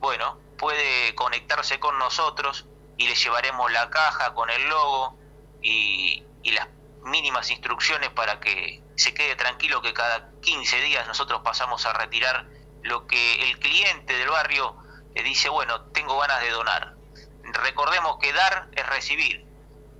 bueno, 0.00 0.38
puede 0.58 1.14
conectarse 1.14 1.78
con 1.78 1.98
nosotros 1.98 2.66
y 2.96 3.08
le 3.08 3.14
llevaremos 3.14 3.70
la 3.72 3.90
caja 3.90 4.34
con 4.34 4.50
el 4.50 4.68
logo 4.68 5.18
y, 5.62 6.22
las 6.44 6.68
mínimas 7.02 7.50
instrucciones 7.50 8.10
para 8.10 8.38
que 8.38 8.80
se 8.94 9.12
quede 9.12 9.34
tranquilo 9.34 9.82
que 9.82 9.92
cada 9.92 10.30
15 10.42 10.80
días 10.80 11.06
nosotros 11.06 11.40
pasamos 11.42 11.84
a 11.86 11.92
retirar 11.92 12.46
lo 12.82 13.06
que 13.06 13.42
el 13.42 13.58
cliente 13.58 14.16
del 14.16 14.28
barrio 14.28 14.76
le 15.14 15.22
dice, 15.24 15.48
bueno, 15.48 15.82
tengo 15.92 16.16
ganas 16.18 16.40
de 16.40 16.50
donar. 16.50 16.94
recordemos 17.42 18.18
que 18.20 18.32
dar 18.32 18.68
es 18.72 18.86
recibir 18.86 19.44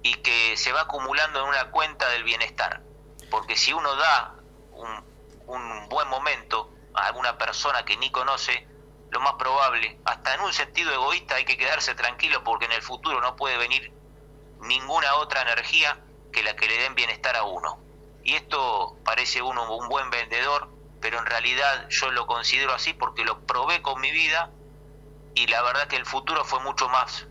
y 0.02 0.14
que 0.16 0.56
se 0.56 0.72
va 0.72 0.82
acumulando 0.82 1.40
en 1.40 1.48
una 1.48 1.70
cuenta 1.70 2.08
del 2.10 2.22
bienestar. 2.22 2.80
Porque 3.30 3.56
si 3.56 3.72
uno 3.72 3.96
da 3.96 4.34
un, 4.72 5.04
un 5.46 5.88
buen 5.88 6.08
momento 6.08 6.70
a 6.94 7.06
alguna 7.06 7.38
persona 7.38 7.84
que 7.84 7.96
ni 7.96 8.10
conoce, 8.10 8.68
lo 9.16 9.22
más 9.22 9.36
probable, 9.36 9.98
hasta 10.04 10.34
en 10.34 10.42
un 10.42 10.52
sentido 10.52 10.92
egoísta 10.92 11.36
hay 11.36 11.46
que 11.46 11.56
quedarse 11.56 11.94
tranquilo 11.94 12.44
porque 12.44 12.66
en 12.66 12.72
el 12.72 12.82
futuro 12.82 13.18
no 13.22 13.34
puede 13.34 13.56
venir 13.56 13.90
ninguna 14.60 15.14
otra 15.14 15.40
energía 15.40 15.98
que 16.34 16.42
la 16.42 16.54
que 16.54 16.68
le 16.68 16.76
den 16.76 16.94
bienestar 16.94 17.34
a 17.34 17.44
uno. 17.44 17.78
Y 18.24 18.34
esto 18.34 18.94
parece 19.06 19.40
uno 19.40 19.74
un 19.74 19.88
buen 19.88 20.10
vendedor, 20.10 20.68
pero 21.00 21.18
en 21.18 21.24
realidad 21.24 21.88
yo 21.88 22.10
lo 22.10 22.26
considero 22.26 22.74
así 22.74 22.92
porque 22.92 23.24
lo 23.24 23.40
probé 23.46 23.80
con 23.80 24.02
mi 24.02 24.10
vida 24.10 24.50
y 25.34 25.46
la 25.46 25.62
verdad 25.62 25.86
que 25.88 25.96
el 25.96 26.04
futuro 26.04 26.44
fue 26.44 26.60
mucho 26.60 26.86
más 26.90 27.26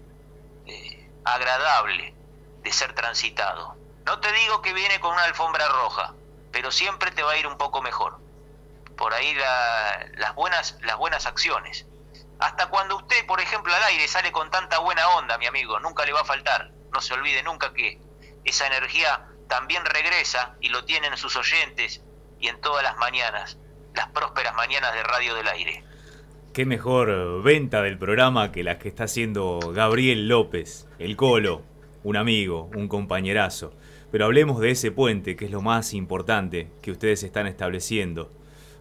eh, 0.65 1.07
agradable 1.23 2.15
de 2.63 2.71
ser 2.71 2.95
transitado. 2.95 3.75
No 4.07 4.19
te 4.21 4.31
digo 4.31 4.63
que 4.63 4.73
viene 4.73 4.99
con 4.99 5.13
una 5.13 5.25
alfombra 5.25 5.67
roja, 5.67 6.15
pero 6.51 6.71
siempre 6.71 7.11
te 7.11 7.21
va 7.21 7.33
a 7.33 7.37
ir 7.37 7.45
un 7.45 7.59
poco 7.59 7.83
mejor. 7.83 8.24
Por 8.97 9.13
ahí 9.13 9.33
las, 10.17 10.35
buenas, 10.35 10.77
las 10.81 10.97
buenas 10.97 11.25
acciones. 11.25 11.85
Hasta 12.39 12.67
cuando 12.67 12.97
usted, 12.97 13.25
por 13.25 13.39
ejemplo, 13.39 13.73
al 13.73 13.83
aire 13.83 14.07
sale 14.07 14.31
con 14.31 14.49
tanta 14.51 14.79
buena 14.79 15.07
onda, 15.09 15.37
mi 15.37 15.45
amigo, 15.45 15.79
nunca 15.79 16.05
le 16.05 16.13
va 16.13 16.21
a 16.21 16.25
faltar. 16.25 16.71
No 16.93 17.01
se 17.01 17.13
olvide 17.13 17.43
nunca 17.43 17.73
que 17.73 17.99
esa 18.43 18.67
energía 18.67 19.27
también 19.47 19.85
regresa 19.85 20.55
y 20.59 20.69
lo 20.69 20.85
tienen 20.85 21.15
sus 21.17 21.35
oyentes 21.35 22.01
y 22.39 22.47
en 22.47 22.59
todas 22.61 22.83
las 22.83 22.97
mañanas, 22.97 23.57
las 23.93 24.09
prósperas 24.09 24.53
mañanas 24.55 24.93
de 24.93 25.03
Radio 25.03 25.35
del 25.35 25.47
Aire 25.47 25.83
qué 26.55 26.65
mejor 26.65 27.43
venta 27.43 27.81
del 27.81 27.97
programa 27.97 28.53
que 28.53 28.63
la 28.63 28.79
que 28.79 28.87
está 28.87 29.03
haciendo 29.03 29.59
Gabriel 29.73 30.29
López, 30.29 30.87
el 30.99 31.17
Colo, 31.17 31.63
un 32.01 32.15
amigo, 32.15 32.69
un 32.73 32.87
compañerazo. 32.87 33.73
Pero 34.09 34.23
hablemos 34.23 34.61
de 34.61 34.71
ese 34.71 34.89
puente, 34.89 35.35
que 35.35 35.43
es 35.43 35.51
lo 35.51 35.61
más 35.61 35.93
importante 35.93 36.69
que 36.81 36.91
ustedes 36.91 37.23
están 37.23 37.45
estableciendo 37.45 38.31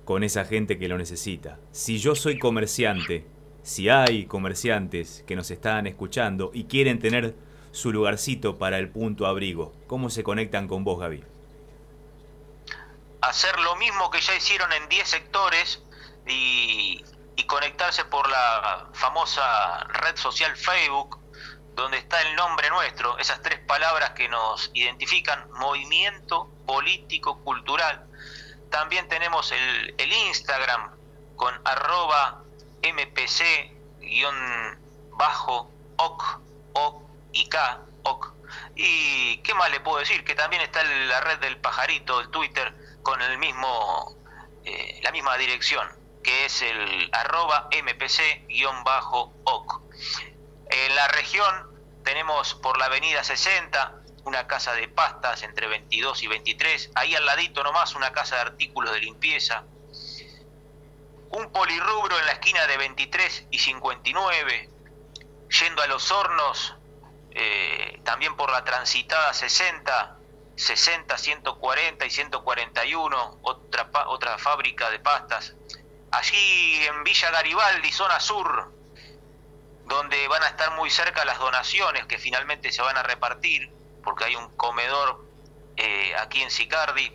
con 0.05 0.23
esa 0.23 0.45
gente 0.45 0.79
que 0.79 0.89
lo 0.89 0.99
necesita. 0.99 1.59
Si 1.73 1.99
yo 1.99 2.15
soy 2.15 2.39
comerciante, 2.39 3.27
si 3.63 3.89
hay 3.89 4.27
comerciantes 4.27 5.25
que 5.27 5.37
nos 5.37 5.51
están 5.51 5.87
escuchando 5.87 6.51
y 6.53 6.65
quieren 6.65 6.99
tener 6.99 7.35
su 7.73 7.93
lugarcito 7.93 8.59
para 8.59 8.79
el 8.79 8.91
punto 8.91 9.27
abrigo, 9.27 9.75
¿cómo 9.87 10.11
se 10.11 10.23
conectan 10.23 10.69
con 10.69 10.85
vos, 10.85 11.01
Gaby? 11.01 11.25
Hacer 13.23 13.59
lo 13.61 13.77
mismo 13.77 14.11
que 14.11 14.21
ya 14.21 14.35
hicieron 14.37 14.71
en 14.73 14.89
10 14.89 15.09
sectores 15.09 15.83
y, 16.27 17.03
y 17.37 17.47
conectarse 17.47 18.05
por 18.05 18.29
la 18.29 18.91
famosa 18.93 19.85
red 19.85 20.17
social 20.17 20.55
Facebook, 20.57 21.19
donde 21.75 21.99
está 21.99 22.21
el 22.23 22.37
nombre 22.37 22.69
nuestro, 22.71 23.19
esas 23.19 23.43
tres 23.43 23.59
palabras 23.61 24.11
que 24.11 24.29
nos 24.29 24.71
identifican, 24.75 25.51
movimiento 25.53 26.51
político 26.67 27.43
cultural. 27.43 28.07
También 28.75 29.07
tenemos 29.09 29.53
el, 29.53 30.13
Instagram 30.27 30.91
con 31.37 31.55
arroba 31.65 32.43
mpc-oc, 32.83 33.71
o 36.73 37.03
y 37.33 37.49
oc. 38.03 38.35
Y 38.75 39.37
qué 39.45 39.55
más 39.55 39.71
le 39.71 39.79
puedo 39.79 39.99
decir, 39.99 40.25
que 40.25 40.35
también 40.35 40.61
está 40.61 40.83
la 40.83 41.21
red 41.21 41.39
del 41.39 41.57
pajarito, 41.59 42.19
el 42.19 42.31
Twitter, 42.31 42.75
con 43.05 43.23
el 43.23 43.39
mismo, 43.39 44.17
eh, 44.65 44.99
la 45.05 45.13
misma 45.13 45.37
dirección 45.37 45.89
que 46.25 46.47
es 46.47 46.63
el 46.63 47.11
arroba 47.13 47.69
mpc-oc. 47.71 48.51
En 50.71 50.97
la 50.97 51.07
región 51.09 52.03
tenemos 52.03 52.55
por 52.55 52.77
la 52.79 52.87
avenida 52.87 53.23
60 53.23 54.01
una 54.25 54.47
casa 54.47 54.75
de 54.75 54.89
pastas 54.89 55.43
entre 55.43 55.67
22 55.67 56.23
y 56.23 56.27
23, 56.27 56.91
ahí 56.95 57.15
al 57.15 57.27
ladito 57.27 57.63
nomás 57.63 57.95
una 57.95 58.13
casa 58.13 58.37
de 58.37 58.43
artículos 58.43 58.93
de 58.93 59.01
limpieza, 59.01 59.65
un 61.31 61.51
polirrubro 61.51 62.19
en 62.19 62.27
la 62.27 62.33
esquina 62.33 62.67
de 62.67 62.77
23 62.77 63.47
y 63.51 63.59
59, 63.59 64.71
yendo 65.61 65.83
a 65.83 65.87
los 65.87 66.11
hornos, 66.11 66.75
eh, 67.33 68.01
también 68.05 68.37
por 68.37 68.51
la 68.51 68.65
transitada 68.65 69.33
60, 69.35 70.17
60, 70.57 71.19
140 71.19 72.07
y 72.07 72.11
141, 72.11 73.39
otra, 73.43 73.91
otra 74.07 74.39
fábrica 74.39 74.91
de 74.91 75.01
pastas, 75.01 75.55
allí 76.13 76.85
en 76.87 77.03
Villa 77.03 77.31
Garibaldi, 77.31 77.91
zona 77.91 78.21
sur, 78.21 78.73
donde 79.87 80.29
van 80.29 80.43
a 80.45 80.49
estar 80.49 80.71
muy 80.77 80.91
cerca 80.91 81.25
las 81.25 81.39
donaciones 81.39 82.07
que 82.07 82.19
finalmente 82.19 82.73
se 82.73 82.81
van 82.81 82.97
a 82.97 83.03
repartir, 83.03 83.71
porque 84.05 84.25
hay 84.25 84.37
un 84.37 84.49
comedor 84.57 85.25
eh, 85.77 86.15
aquí 86.19 86.43
en 86.43 86.51
Sicardi, 86.51 87.13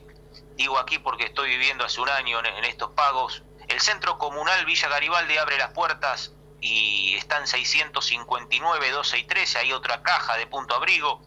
digo 0.55 0.77
aquí 0.77 0.99
porque 0.99 1.25
estoy 1.25 1.49
viviendo 1.49 1.85
hace 1.85 2.01
un 2.01 2.09
año 2.09 2.39
en, 2.39 2.65
estos 2.65 2.91
pagos. 2.91 3.43
El 3.67 3.79
centro 3.79 4.17
comunal 4.17 4.65
Villa 4.65 4.89
Garibaldi 4.89 5.37
abre 5.37 5.57
las 5.57 5.71
puertas 5.71 6.33
y 6.59 7.15
están 7.15 7.47
659, 7.47 8.91
12 8.91 9.17
y 9.19 9.23
13, 9.23 9.59
hay 9.59 9.73
otra 9.73 10.01
caja 10.01 10.35
de 10.37 10.47
punto 10.47 10.75
abrigo, 10.75 11.21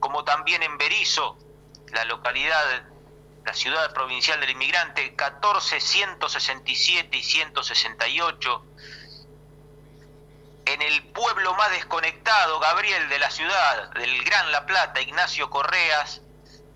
como 0.00 0.24
también 0.24 0.62
en 0.62 0.76
Berizo, 0.78 1.38
la 1.92 2.04
localidad 2.04 2.84
la 3.44 3.54
ciudad 3.54 3.92
provincial 3.92 4.40
del 4.40 4.50
inmigrante, 4.50 5.14
14, 5.14 5.80
167 5.80 7.16
y 7.16 7.22
168. 7.22 8.66
En 10.70 10.82
el 10.82 11.02
pueblo 11.08 11.52
más 11.54 11.68
desconectado, 11.72 12.60
Gabriel, 12.60 13.08
de 13.08 13.18
la 13.18 13.28
ciudad, 13.28 13.90
del 13.94 14.22
Gran 14.22 14.52
La 14.52 14.66
Plata, 14.66 15.00
Ignacio 15.00 15.50
Correas, 15.50 16.22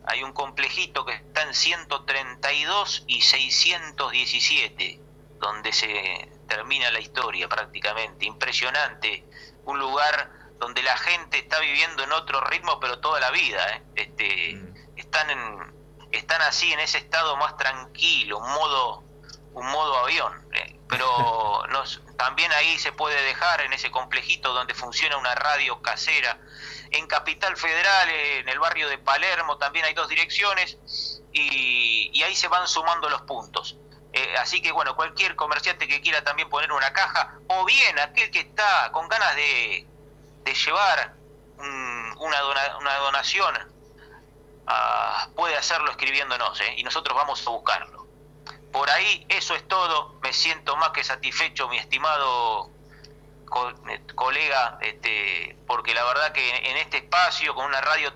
hay 0.08 0.24
un 0.24 0.32
complejito 0.32 1.04
que 1.04 1.14
está 1.14 1.42
en 1.42 1.54
132 1.54 3.04
y 3.06 3.22
617, 3.22 5.00
donde 5.38 5.72
se 5.72 6.28
termina 6.48 6.90
la 6.90 6.98
historia 6.98 7.48
prácticamente. 7.48 8.26
Impresionante, 8.26 9.24
un 9.64 9.78
lugar 9.78 10.28
donde 10.58 10.82
la 10.82 10.96
gente 10.96 11.38
está 11.38 11.60
viviendo 11.60 12.02
en 12.02 12.10
otro 12.10 12.40
ritmo, 12.40 12.80
pero 12.80 12.98
toda 12.98 13.20
la 13.20 13.30
vida. 13.30 13.76
¿eh? 13.76 13.82
Este, 13.94 14.54
mm. 14.56 14.74
Están 14.96 15.30
en, 15.30 15.74
están 16.10 16.42
así 16.42 16.72
en 16.72 16.80
ese 16.80 16.98
estado 16.98 17.36
más 17.36 17.56
tranquilo, 17.56 18.38
un 18.38 18.50
modo, 18.54 19.04
un 19.52 19.66
modo 19.68 19.98
avión. 19.98 20.48
Eh, 20.52 20.73
pero 20.88 21.64
nos, 21.70 22.02
también 22.16 22.52
ahí 22.52 22.78
se 22.78 22.92
puede 22.92 23.20
dejar 23.22 23.62
en 23.62 23.72
ese 23.72 23.90
complejito 23.90 24.52
donde 24.52 24.74
funciona 24.74 25.16
una 25.16 25.34
radio 25.34 25.80
casera. 25.82 26.38
En 26.90 27.06
Capital 27.06 27.56
Federal, 27.56 28.08
en 28.10 28.48
el 28.48 28.58
barrio 28.58 28.88
de 28.88 28.98
Palermo, 28.98 29.56
también 29.58 29.84
hay 29.84 29.94
dos 29.94 30.08
direcciones 30.08 30.78
y, 31.32 32.22
ahí 32.22 32.34
se 32.34 32.48
van 32.48 32.66
sumando 32.68 33.08
los 33.10 33.22
puntos. 33.22 33.76
Eh, 34.12 34.36
así 34.38 34.62
que 34.62 34.70
bueno, 34.70 34.94
cualquier 34.94 35.34
comerciante 35.34 35.88
que 35.88 36.00
quiera 36.00 36.22
también 36.22 36.48
poner 36.48 36.70
una 36.70 36.92
caja, 36.92 37.34
o 37.48 37.64
bien 37.64 37.98
aquel 37.98 38.30
que 38.30 38.40
está 38.40 38.90
con 38.92 39.08
ganas 39.08 39.34
de, 39.34 39.86
llevar 40.44 41.14
una, 41.58 42.98
donación 43.00 43.74
puede 45.34 45.56
hacerlo 45.56 45.90
escribiéndonos 45.90 46.60
¿eh? 46.60 46.74
y 46.76 46.84
nosotros 46.84 47.16
vamos 47.16 47.44
a 47.46 47.50
buscarlo. 47.50 47.93
Por 48.74 48.90
ahí 48.90 49.24
eso 49.28 49.54
es 49.54 49.68
todo, 49.68 50.18
me 50.20 50.32
siento 50.32 50.74
más 50.74 50.90
que 50.90 51.04
satisfecho, 51.04 51.68
mi 51.68 51.78
estimado 51.78 52.72
eh, 53.88 54.00
colega, 54.16 54.78
este, 54.80 55.56
porque 55.68 55.94
la 55.94 56.02
verdad 56.02 56.32
que 56.32 56.56
en 56.56 56.76
este 56.78 56.96
espacio, 56.96 57.54
con 57.54 57.66
una 57.66 57.80
radio 57.80 58.12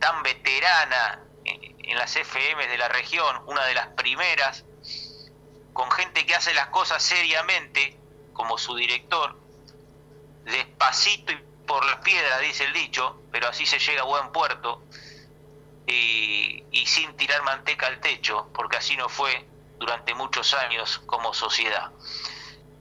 tan 0.00 0.24
veterana 0.24 1.20
en 1.44 1.96
las 1.96 2.16
FM 2.16 2.66
de 2.66 2.76
la 2.76 2.88
región, 2.88 3.40
una 3.46 3.64
de 3.66 3.74
las 3.74 3.86
primeras, 3.90 4.64
con 5.72 5.88
gente 5.92 6.26
que 6.26 6.34
hace 6.34 6.52
las 6.54 6.66
cosas 6.70 7.00
seriamente, 7.00 7.96
como 8.32 8.58
su 8.58 8.74
director, 8.74 9.38
despacito 10.42 11.30
y 11.30 11.36
por 11.68 11.84
las 11.84 11.98
piedras, 11.98 12.40
dice 12.40 12.64
el 12.64 12.72
dicho, 12.72 13.22
pero 13.30 13.46
así 13.46 13.64
se 13.64 13.78
llega 13.78 14.02
a 14.02 14.06
buen 14.06 14.32
puerto, 14.32 14.82
y, 15.86 16.64
sin 16.84 17.16
tirar 17.16 17.44
manteca 17.44 17.86
al 17.86 18.00
techo, 18.00 18.48
porque 18.52 18.78
así 18.78 18.96
no 18.96 19.08
fue 19.08 19.53
durante 19.78 20.14
muchos 20.14 20.54
años 20.54 21.02
como 21.06 21.34
sociedad. 21.34 21.90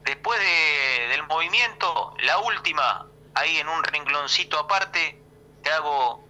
Después 0.03 0.39
del 1.09 1.23
movimiento, 1.27 2.13
la 2.23 2.39
última, 2.39 3.07
ahí 3.35 3.57
en 3.57 3.67
un 3.69 3.83
rengloncito 3.83 4.59
aparte, 4.59 5.19
te 5.63 5.71
hago 5.71 6.23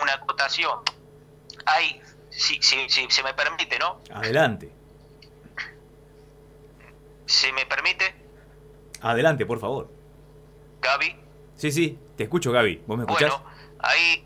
una 0.00 0.12
acotación. 0.12 0.80
Hay, 1.66 2.02
si, 2.30 2.60
si, 2.62 2.88
si 2.88 3.10
se 3.10 3.22
me 3.22 3.32
permite, 3.34 3.78
¿no? 3.78 4.00
Adelante. 4.12 4.72
¿Se 7.26 7.52
me 7.52 7.66
permite? 7.66 8.14
Adelante, 9.00 9.46
por 9.46 9.58
favor. 9.58 9.90
Gaby. 10.80 11.16
Sí, 11.56 11.72
sí, 11.72 11.98
te 12.16 12.24
escucho, 12.24 12.52
Gaby. 12.52 12.82
¿Vos 12.86 12.98
me 12.98 13.04
escuchás? 13.04 13.30
Bueno, 13.30 13.44
ahí 13.80 14.24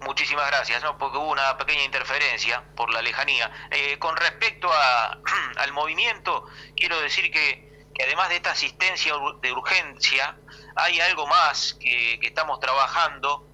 Muchísimas 0.00 0.46
gracias, 0.48 0.82
¿no? 0.82 0.98
porque 0.98 1.18
hubo 1.18 1.30
una 1.30 1.56
pequeña 1.56 1.84
interferencia 1.84 2.62
por 2.76 2.92
la 2.92 3.02
lejanía. 3.02 3.50
Eh, 3.70 3.98
con 3.98 4.16
respecto 4.16 4.70
a, 4.72 5.18
al 5.56 5.72
movimiento, 5.72 6.46
quiero 6.76 7.00
decir 7.00 7.30
que, 7.30 7.88
que 7.94 8.04
además 8.04 8.28
de 8.28 8.36
esta 8.36 8.50
asistencia 8.50 9.14
de 9.40 9.52
urgencia, 9.52 10.36
hay 10.76 11.00
algo 11.00 11.26
más 11.26 11.74
que, 11.80 12.18
estamos 12.22 12.60
trabajando 12.60 13.46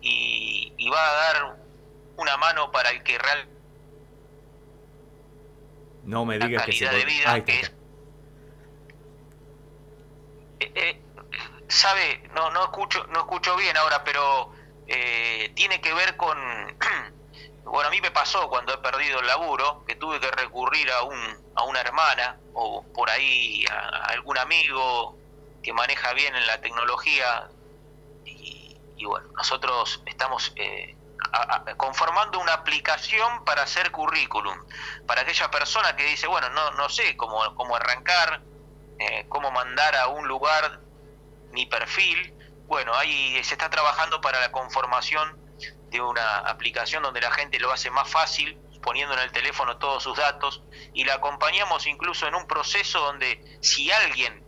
y, 0.00 0.88
va 0.90 1.10
a 1.10 1.12
dar 1.12 1.56
una 2.16 2.36
mano 2.38 2.70
para 2.72 2.90
el 2.90 3.02
que 3.02 3.18
realmente 3.18 3.58
no 6.04 6.24
me 6.24 6.38
digas 6.38 6.64
que 6.64 6.72
se 6.72 6.88
de 6.88 7.04
vida 7.04 7.44
que 7.44 7.60
es 7.60 7.72
eh, 10.60 10.72
eh, 10.74 11.02
sabe 11.68 12.22
no 12.34 12.50
no 12.50 12.62
escucho 12.62 13.06
no 13.08 13.20
escucho 13.20 13.54
bien 13.56 13.76
ahora 13.76 14.02
pero 14.04 14.50
eh, 14.88 15.52
tiene 15.54 15.80
que 15.80 15.92
ver 15.94 16.16
con 16.16 16.38
bueno 17.64 17.88
a 17.88 17.90
mí 17.90 18.00
me 18.00 18.10
pasó 18.10 18.48
cuando 18.48 18.72
he 18.74 18.78
perdido 18.78 19.20
el 19.20 19.26
laburo 19.26 19.84
que 19.86 19.94
tuve 19.96 20.18
que 20.18 20.30
recurrir 20.30 20.90
a 20.90 21.02
un 21.02 21.18
a 21.54 21.64
una 21.64 21.80
hermana 21.80 22.38
o 22.54 22.82
por 22.94 23.10
ahí 23.10 23.64
a, 23.70 24.06
algún 24.12 24.38
amigo 24.38 25.16
que 25.62 25.72
maneja 25.72 26.12
bien 26.14 26.34
en 26.34 26.46
la 26.46 26.60
tecnología 26.60 27.48
y, 28.24 28.76
bueno 29.04 29.28
nosotros 29.36 30.02
estamos 30.06 30.52
eh, 30.56 30.96
conformando 31.76 32.40
una 32.40 32.54
aplicación 32.54 33.44
para 33.44 33.62
hacer 33.62 33.90
currículum, 33.90 34.56
para 35.06 35.22
aquella 35.22 35.50
persona 35.50 35.94
que 35.94 36.04
dice, 36.04 36.26
bueno, 36.26 36.48
no, 36.50 36.70
no 36.72 36.88
sé 36.88 37.16
cómo, 37.16 37.54
cómo 37.54 37.76
arrancar, 37.76 38.40
eh, 38.98 39.26
cómo 39.28 39.50
mandar 39.50 39.94
a 39.96 40.08
un 40.08 40.26
lugar 40.26 40.80
mi 41.52 41.66
perfil. 41.66 42.34
Bueno, 42.68 42.94
ahí 42.94 43.42
se 43.42 43.54
está 43.54 43.70
trabajando 43.70 44.20
para 44.20 44.40
la 44.40 44.52
conformación 44.52 45.36
de 45.90 46.00
una 46.02 46.38
aplicación 46.40 47.02
donde 47.02 47.20
la 47.20 47.30
gente 47.30 47.58
lo 47.58 47.72
hace 47.72 47.90
más 47.90 48.08
fácil, 48.08 48.60
poniendo 48.82 49.14
en 49.14 49.20
el 49.20 49.32
teléfono 49.32 49.78
todos 49.78 50.02
sus 50.02 50.16
datos, 50.16 50.62
y 50.92 51.04
la 51.04 51.14
acompañamos 51.14 51.86
incluso 51.86 52.26
en 52.28 52.34
un 52.34 52.46
proceso 52.46 53.00
donde 53.00 53.58
si 53.62 53.90
alguien 53.90 54.44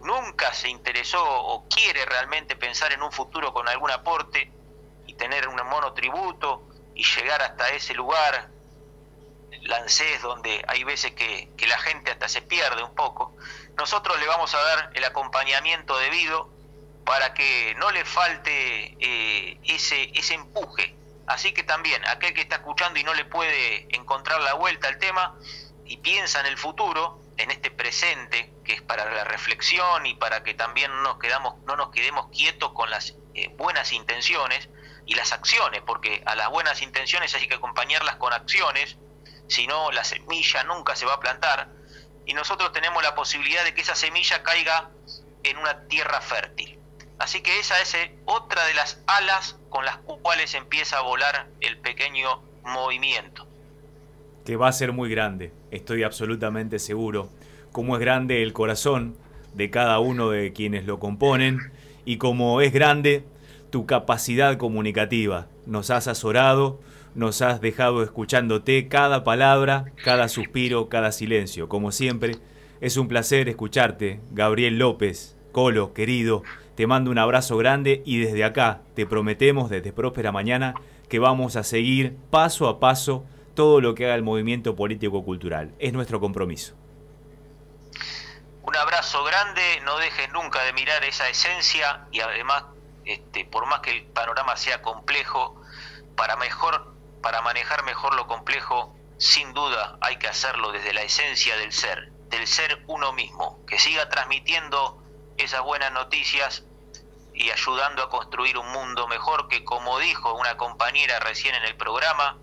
nunca 0.00 0.52
se 0.52 0.68
interesó 0.68 1.24
o 1.24 1.66
quiere 1.68 2.04
realmente 2.04 2.56
pensar 2.56 2.92
en 2.92 3.02
un 3.02 3.10
futuro 3.10 3.54
con 3.54 3.66
algún 3.68 3.90
aporte, 3.90 4.52
tener 5.16 5.48
un 5.48 5.56
monotributo 5.56 6.62
y 6.94 7.02
llegar 7.02 7.40
hasta 7.40 7.70
ese 7.70 7.94
lugar, 7.94 8.50
lancés 9.62 10.20
donde 10.20 10.62
hay 10.68 10.84
veces 10.84 11.12
que, 11.12 11.48
la 11.66 11.78
gente 11.78 12.10
hasta 12.10 12.28
se 12.28 12.42
pierde 12.42 12.82
un 12.82 12.94
poco, 12.94 13.34
nosotros 13.76 14.20
le 14.20 14.26
vamos 14.26 14.54
a 14.54 14.60
dar 14.60 14.90
el 14.94 15.04
acompañamiento 15.04 15.98
debido 15.98 16.55
para 17.06 17.32
que 17.32 17.74
no 17.78 17.90
le 17.90 18.04
falte 18.04 18.96
eh, 19.00 19.58
ese, 19.64 20.10
ese 20.12 20.34
empuje. 20.34 20.94
Así 21.26 21.52
que 21.52 21.62
también 21.62 22.04
aquel 22.06 22.34
que 22.34 22.42
está 22.42 22.56
escuchando 22.56 23.00
y 23.00 23.04
no 23.04 23.14
le 23.14 23.24
puede 23.24 23.86
encontrar 23.96 24.40
la 24.42 24.54
vuelta 24.54 24.88
al 24.88 24.98
tema 24.98 25.34
y 25.86 25.96
piensa 25.98 26.40
en 26.40 26.46
el 26.46 26.58
futuro, 26.58 27.20
en 27.38 27.50
este 27.50 27.70
presente, 27.70 28.52
que 28.64 28.74
es 28.74 28.82
para 28.82 29.10
la 29.10 29.24
reflexión 29.24 30.04
y 30.04 30.14
para 30.14 30.42
que 30.42 30.52
también 30.52 30.90
no 30.90 31.02
nos, 31.02 31.18
quedamos, 31.18 31.62
no 31.64 31.76
nos 31.76 31.90
quedemos 31.90 32.28
quietos 32.30 32.72
con 32.72 32.90
las 32.90 33.14
eh, 33.34 33.48
buenas 33.56 33.92
intenciones, 33.92 34.68
y 35.06 35.14
las 35.14 35.32
acciones, 35.32 35.82
porque 35.86 36.22
a 36.26 36.34
las 36.34 36.50
buenas 36.50 36.82
intenciones 36.82 37.32
hay 37.34 37.46
que 37.46 37.54
acompañarlas 37.54 38.16
con 38.16 38.32
acciones, 38.32 38.98
si 39.48 39.68
no 39.68 39.92
la 39.92 40.02
semilla 40.02 40.64
nunca 40.64 40.96
se 40.96 41.06
va 41.06 41.14
a 41.14 41.20
plantar 41.20 41.68
y 42.26 42.34
nosotros 42.34 42.72
tenemos 42.72 43.02
la 43.02 43.14
posibilidad 43.14 43.64
de 43.64 43.72
que 43.72 43.82
esa 43.82 43.94
semilla 43.94 44.42
caiga 44.42 44.90
en 45.44 45.56
una 45.58 45.86
tierra 45.86 46.20
fértil. 46.20 46.75
Así 47.18 47.40
que 47.40 47.58
esa 47.58 47.80
es 47.80 47.94
eh, 47.94 48.12
otra 48.24 48.64
de 48.66 48.74
las 48.74 49.02
alas 49.06 49.58
con 49.70 49.84
las 49.84 49.98
cuales 49.98 50.54
empieza 50.54 50.98
a 50.98 51.02
volar 51.02 51.46
el 51.60 51.78
pequeño 51.78 52.42
movimiento. 52.64 53.46
Que 54.44 54.56
va 54.56 54.68
a 54.68 54.72
ser 54.72 54.92
muy 54.92 55.10
grande, 55.10 55.52
estoy 55.70 56.02
absolutamente 56.02 56.78
seguro. 56.78 57.30
Como 57.72 57.96
es 57.96 58.00
grande 58.00 58.42
el 58.42 58.52
corazón 58.52 59.16
de 59.54 59.70
cada 59.70 59.98
uno 59.98 60.30
de 60.30 60.52
quienes 60.52 60.84
lo 60.84 60.98
componen 60.98 61.72
y 62.04 62.18
como 62.18 62.60
es 62.60 62.72
grande 62.72 63.24
tu 63.70 63.86
capacidad 63.86 64.56
comunicativa. 64.58 65.46
Nos 65.64 65.90
has 65.90 66.06
azorado, 66.06 66.80
nos 67.14 67.42
has 67.42 67.60
dejado 67.60 68.02
escuchándote 68.02 68.88
cada 68.88 69.24
palabra, 69.24 69.86
cada 70.04 70.28
suspiro, 70.28 70.88
cada 70.88 71.10
silencio. 71.12 71.68
Como 71.68 71.90
siempre, 71.90 72.36
es 72.80 72.96
un 72.98 73.08
placer 73.08 73.48
escucharte, 73.48 74.20
Gabriel 74.32 74.78
López. 74.78 75.36
Colo, 75.50 75.94
querido, 75.94 76.42
te 76.76 76.86
mando 76.86 77.10
un 77.10 77.18
abrazo 77.18 77.56
grande 77.56 78.02
y 78.04 78.18
desde 78.18 78.44
acá 78.44 78.82
te 78.94 79.06
prometemos 79.06 79.70
desde 79.70 79.92
Próspera 79.92 80.30
Mañana 80.30 80.74
que 81.08 81.18
vamos 81.18 81.56
a 81.56 81.64
seguir 81.64 82.16
paso 82.30 82.68
a 82.68 82.78
paso 82.78 83.24
todo 83.54 83.80
lo 83.80 83.94
que 83.94 84.04
haga 84.04 84.14
el 84.14 84.22
movimiento 84.22 84.76
político-cultural. 84.76 85.72
Es 85.78 85.94
nuestro 85.94 86.20
compromiso. 86.20 86.74
Un 88.62 88.76
abrazo 88.76 89.24
grande, 89.24 89.62
no 89.84 89.96
dejes 89.96 90.30
nunca 90.32 90.62
de 90.64 90.74
mirar 90.74 91.02
esa 91.04 91.28
esencia 91.30 92.06
y 92.12 92.20
además 92.20 92.64
este, 93.06 93.46
por 93.46 93.66
más 93.66 93.80
que 93.80 93.92
el 93.92 94.04
panorama 94.04 94.56
sea 94.56 94.82
complejo, 94.82 95.58
para 96.14 96.36
mejor, 96.36 96.92
para 97.22 97.40
manejar 97.40 97.84
mejor 97.84 98.14
lo 98.14 98.26
complejo, 98.26 98.94
sin 99.16 99.54
duda 99.54 99.96
hay 100.02 100.16
que 100.16 100.26
hacerlo 100.26 100.72
desde 100.72 100.92
la 100.92 101.02
esencia 101.02 101.56
del 101.56 101.72
ser, 101.72 102.10
del 102.28 102.46
ser 102.46 102.82
uno 102.86 103.12
mismo, 103.14 103.64
que 103.66 103.78
siga 103.78 104.10
transmitiendo 104.10 105.02
esas 105.38 105.62
buenas 105.62 105.92
noticias 105.92 106.64
y 107.34 107.50
ayudando 107.50 108.02
a 108.02 108.10
construir 108.10 108.56
un 108.56 108.68
mundo 108.72 109.06
mejor 109.08 109.48
que, 109.48 109.64
como 109.64 109.98
dijo 109.98 110.32
una 110.34 110.56
compañera 110.56 111.20
recién 111.20 111.54
en 111.54 111.64
el 111.64 111.76
programa, 111.76 112.38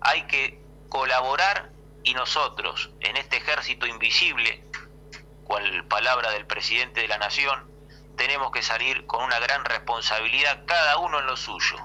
hay 0.00 0.26
que 0.26 0.62
colaborar 0.88 1.70
y 2.04 2.14
nosotros, 2.14 2.90
en 3.00 3.16
este 3.16 3.38
ejército 3.38 3.86
invisible, 3.86 4.64
cual 5.44 5.84
palabra 5.86 6.30
del 6.30 6.46
presidente 6.46 7.00
de 7.00 7.08
la 7.08 7.18
nación, 7.18 7.68
tenemos 8.16 8.52
que 8.52 8.62
salir 8.62 9.06
con 9.06 9.24
una 9.24 9.38
gran 9.40 9.64
responsabilidad 9.64 10.64
cada 10.66 10.98
uno 10.98 11.18
en 11.18 11.26
lo 11.26 11.36
suyo, 11.36 11.76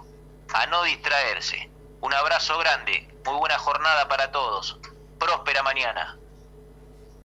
a 0.54 0.66
no 0.68 0.84
distraerse. 0.84 1.70
Un 2.02 2.14
abrazo 2.14 2.58
grande, 2.58 3.08
muy 3.26 3.36
buena 3.36 3.58
jornada 3.58 4.08
para 4.08 4.32
todos. 4.32 4.78
Próspera 5.20 5.64
mañana. 5.64 6.18